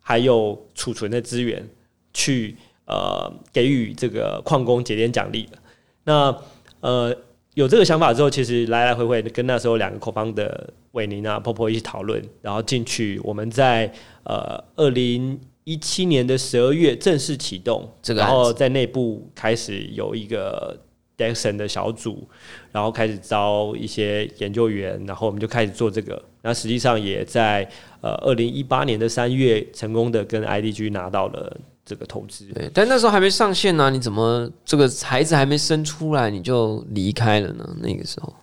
[0.00, 1.68] 还有储存的资源，
[2.12, 5.58] 去呃给予这个矿工节点奖励的。
[6.04, 6.36] 那
[6.80, 7.14] 呃
[7.58, 13.92] 有这个想法之后，其实来来回回跟那时候两个 co 方的伟宁啊、婆婆一起讨论，然后进去我们在
[14.22, 20.78] 呃二零一七年的十二月正式启动然这个然后在内部开始有一个
[21.16, 22.28] Dexon 的小组，
[22.70, 26.22] 然后开始招一些研究员，然后我们就开始做这个。
[26.42, 27.68] 那实际上也在
[28.00, 31.56] 呃二零一八年的三月成功的跟 IDG 拿到了
[31.88, 32.44] 这个投资。
[32.52, 37.76] 对，但那时候还没上线呢、你怎么这个孩子还没生出来你就离开了呢？
[37.80, 38.34] 那个时候，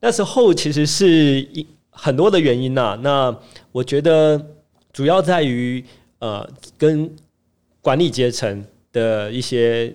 [0.00, 3.34] 那时候其实是一很多的原因呐、那
[3.72, 4.38] 我觉得
[4.92, 5.82] 主要在于
[6.18, 7.10] 呃，跟
[7.80, 9.94] 管理阶层的一些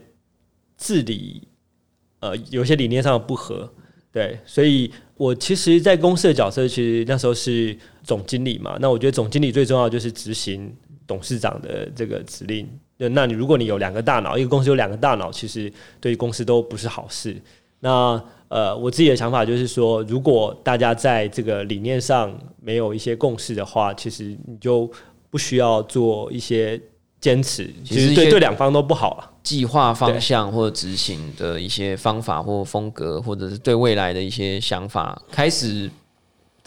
[0.77, 1.47] 治理，
[2.19, 3.71] 呃，有些理念上的不合。
[4.11, 8.75] 对，所以我其实，在公司的角色，其实那时候是总经理嘛。
[8.81, 10.75] 那我觉得总经理最重要就是执行
[11.09, 12.69] 董事长的这个指令。
[12.97, 17.35] 那你如果你有两个大脑，一个公司有两个大脑，其实对公司都不是好事。
[17.79, 24.89] 那呃，我自己的想法就是说，如果大家在这个理念上没有一些共识的话，其实你就
[25.29, 26.79] 不需要做一些
[27.21, 29.31] 坚持，其实对对两方都不好了。
[29.43, 35.89] 计划方向或者执行的一些方法或风格，或者是对未来的一些想法，开始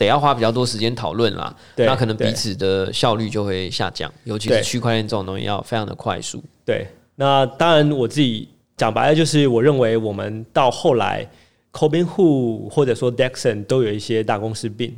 [0.05, 1.55] 得要花比较多时间讨论啦。
[1.77, 6.43] 那可能彼此的效率就会下降，尤其是区块链这种东西要非常的快速。
[6.65, 6.87] 对，
[7.17, 11.23] 那当然我自己讲白了，就是我认为我们到后来
[11.73, 14.97] c o b i n Who 或者说 Dexon 都有一些大公司病。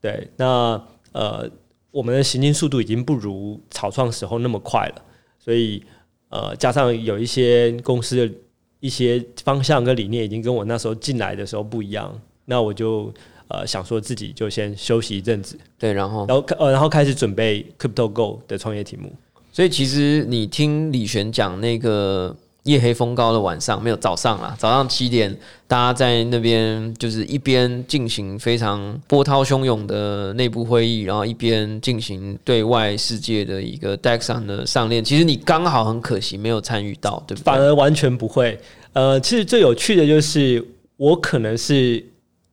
[0.00, 0.80] 对，那
[1.12, 1.48] 呃，
[1.90, 5.02] 我们的行进速度已经不如草创时候那么快了，
[5.38, 5.82] 所以
[6.28, 8.34] 呃，加上有一些公司的
[8.80, 13.10] 一些方向跟理念已经跟我那时候进来的时候不一样，那我就
[13.48, 19.12] 呃想说自己就先休息一阵子，对，然后然后呃然后开始准备 Crypto Go 的创业题目。
[19.52, 25.36] 所以其实你听李璇讲那个夜黑风高的晚上，没有早上啦，早上七点，
[25.68, 35.04] 大家在那边就是一边进行非常波涛汹涌的内部会议，然后一边进行对外世界的一个 DEX 上的上链。
[35.04, 37.44] 其实你刚好很可惜没有参与到，对不对？
[37.44, 38.58] 反而完全不会。
[38.94, 42.04] 呃，其实最有趣的就是我可能是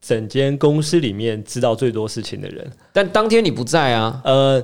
[0.02, 2.70] 整间公司里面知道最多事情的人。
[2.92, 4.64] 但当天你不在啊，呃，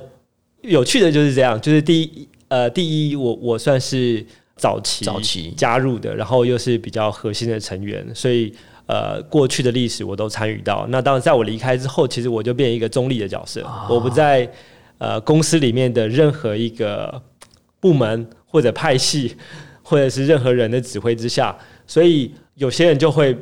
[0.62, 4.24] 有趣的就是这样，就是第一，呃，第一，我我算是
[4.56, 8.52] 早期早期加入的，然后又是比较核心的成员，所以
[8.86, 10.86] 呃，过去的历史我都参与到。
[10.88, 14.50] 那当然，在我离开之后，其实我就变一个中立的角色，我不在
[14.98, 17.22] 呃公司里面的任何一个
[17.78, 19.36] 部门或者派系，
[19.84, 23.36] 或者是任何人的指挥之下，所以有些人就会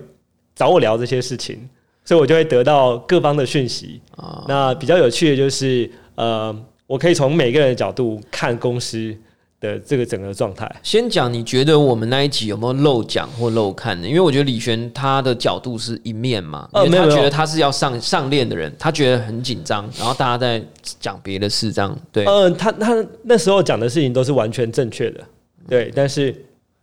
[0.55, 1.67] 找我聊这些事情，
[2.07, 4.01] 所以我就会得到各方的讯息。
[4.17, 9.15] 啊那比较有趣的就是，呃，我可以从每个人的角度看公司
[9.61, 10.71] 的这个整个状态。
[10.83, 14.09] 先讲，你觉得我们那一集有没有漏讲或漏看的？
[14.09, 20.63] 因为我觉得李璇他的角度是一面嘛，因为他呃没有没有觉得他是要上上链的人，他觉得很紧张，然后大家在
[21.01, 22.25] 讲别的事，这样对。
[22.25, 25.21] 嗯，他他那时候讲的事情都是完全正确的，
[25.69, 26.35] 对，但是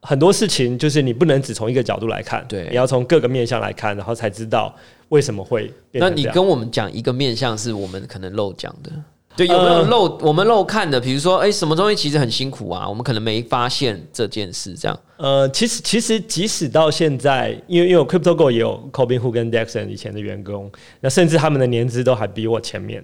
[0.03, 4.75] 很多事情就是你不能只从一个角度来看，对你要从各个面向来看，然后才知道
[5.09, 6.09] 为什么会变那。
[6.09, 8.91] 你跟我们讲一个面向是我们可能漏讲的，
[9.35, 10.99] 对，有没有呃漏、我们漏看的？
[10.99, 14.99] 比如说，哎、什么东西其实很辛苦啊，我们可能没发现这件事，这样。
[15.17, 23.03] 呃，其实其实即使到现在，因为因为我 CryptoGo 也有 Cobin Hu 跟 Dexon 以前的员工，那甚至他们的年资都还比我前面，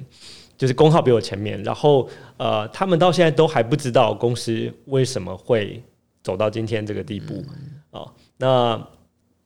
[0.58, 5.82] 就是工号比我前面，然后呃，他们到现在都还不知道公司为什么会
[6.30, 7.44] 走到今天这个地步
[7.90, 8.06] 啊、
[8.38, 8.88] 那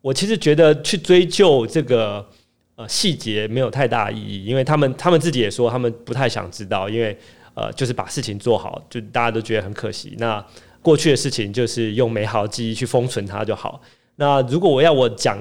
[0.02, 2.28] 我其实觉得去追究这个
[2.76, 7.18] 呃细节没有太大意义，因为他们他们自己也说他们不太想知道，因为
[7.54, 10.14] 呃就是把事情做好，就大家都觉得很可惜。
[10.18, 10.46] 那
[10.82, 13.82] 过去的事情就是用美好记忆去封存它就好。
[14.18, 15.38] 那如果我要我讲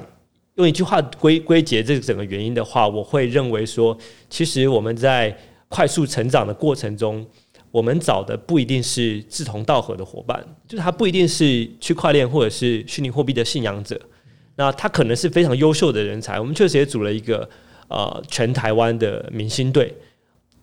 [0.55, 3.97] 用一句话归归结这整个原因的话，我会认为说，
[4.29, 5.37] 其实我们在
[5.67, 7.27] 快速成长的过程中，
[7.73, 13.99] 我们找的不一定是志同道合的伙伴，就是他不一定是区块链或者是虚拟货币的信仰者，
[14.57, 16.39] 那他可能是非常优秀的人才。
[16.39, 17.49] 我们确实也组了一个
[17.87, 19.91] 呃全台湾的明星队，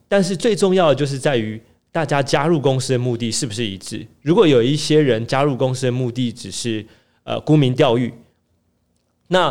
[0.06, 4.06] 但是最重要的就是在于大家加入公司的目的是不是一致。
[4.22, 6.86] 如果有一些人加入公司的目的只是
[7.24, 8.14] 呃沽名钓誉，
[9.26, 9.50] 那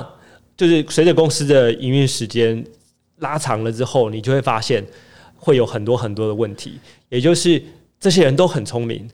[0.55, 2.65] 就是随着公司的营运时间
[3.17, 4.81] 拉长了之后，你就会发现
[5.39, 6.79] 会有很多很多的问题。
[7.09, 7.61] 也就是
[7.99, 9.09] 这些人都很聪明，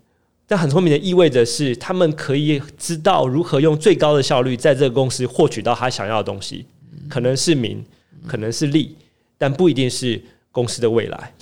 [0.47, 6.65] 但很聪明的意味着是他们可以知道如何用最高的效率在这个公司获取到他想要的东西，
[7.07, 7.83] 可能是名，
[8.27, 8.95] 可能是利，
[9.37, 10.21] 但不一定是
[10.51, 11.33] 公司的未来。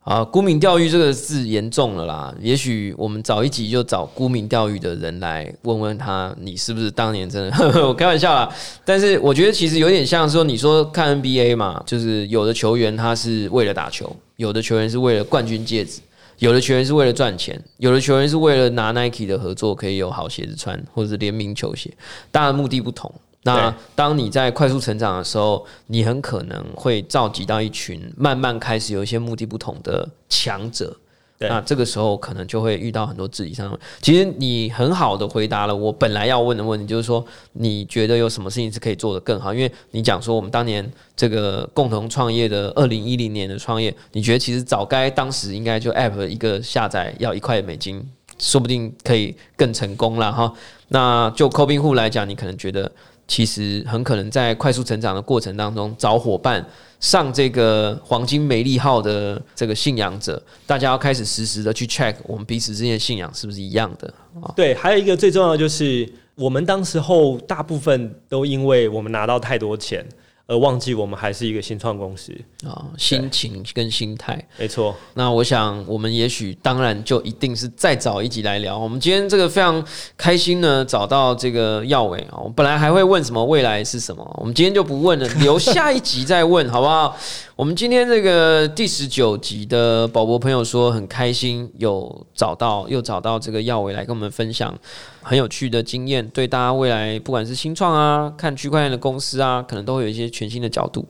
[0.00, 2.34] 啊，沽名钓誉这个字严重了啦。
[2.40, 7.50] 也许我们早一集就找沽名钓誉的人来问问他，你是不是当年真的？
[7.52, 8.50] 呵呵我开玩笑啦。
[8.82, 16.00] 但是我觉得其实有点像说，你说看 NBA 嘛，就是有的球员他是为了打球，有的球员是为了冠军戒指，
[16.38, 21.92] 有的球员是为了赚钱，有的球员是为了拿 Nike 的合作可以有好鞋子穿，或者是联名球鞋，
[22.30, 23.12] 当然目的不同。
[23.42, 30.96] 那当你在快速成长的时候，你很可能会召集到一群慢慢开始有一些目的不同的强者。
[31.42, 33.80] 那这个时候可能就会遇到很多质疑上。
[34.02, 37.24] 其实你很好的回答了我本来要问的问题，就是说
[37.54, 39.54] 你觉得有什么事情是可以做得更好？
[39.54, 40.86] 因为你讲说我们当年
[41.16, 48.06] 这个共同创业的二零一零年的创业，你觉得其实早该当时应该就 App 一个下载要一块美金，
[48.38, 50.52] 说不定可以更成功了哈。
[50.88, 52.92] 那就 c o b i n 户来讲，你可能觉得
[53.30, 56.66] 其实很可能在快速成长的过程当中找伙伴。
[56.98, 64.12] 上这个黄金梅利号的这个信仰者，大家要开始实时的去 check 我们彼此之间的信仰是不是一样的
[64.42, 64.52] 啊？
[64.56, 70.04] 对，还有一个最重要的就是，我们当时候大部分都因为我们拿到太多钱，
[70.50, 72.36] 而忘记我们还是一个新创公司。
[72.66, 74.44] 啊，心情跟心态。
[74.58, 78.76] 没错，那我想，我们也许当然就一定是再找一集来聊。
[78.76, 79.82] 我们今天这个非常
[80.16, 82.38] 开心呢，找到这个耀伟啊。
[82.42, 87.16] 我本来还会问什么未来是什么，我们今天就不问了，留下一集再问，好不好？
[87.54, 94.74] 我们今天这个第十九集的宝博朋友说很开心，有找到又找到这个耀伟来跟我们分享
[95.22, 101.06] 很有趣的经验，对大家未来不管是新创啊，看区块链的公司啊，可能都会有一些全新的角度。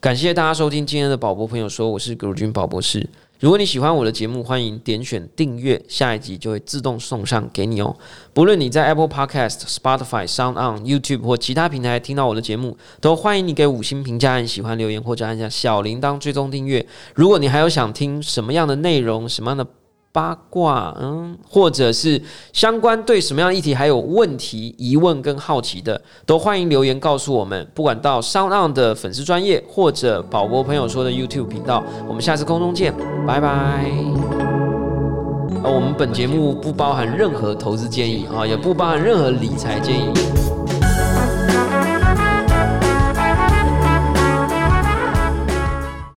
[0.00, 3.08] 感谢大家收听今天的宝博朋友说，我是葛如君宝博士。
[3.40, 7.94] 如果你喜欢我的节目，欢迎点选订阅，下一集就会自动送上给你哦。
[8.32, 16.86] 不论你在 Apple Podcast、Spotify、Sound On、YouTube 或其他平台听到我的节目，都欢迎你给五星评价、按喜欢留言或者按下小铃铛追踪订阅。
[17.14, 19.66] 如果你还有想听什么样的内容、什么样的
[20.14, 27.66] 八卦，嗯，或者是相关对什么样议题还有问题、疑问跟好奇的，都欢迎留言告诉我们。
[27.74, 32.94] 不管到 Sound On 的粉丝专业，或者宝博朋友说的 YouTube 频道，我们下次空中见，
[33.26, 33.90] 拜拜。
[35.64, 40.12] 呃，我们本节目不包含任何投资建议啊，也不包含任何理财建议。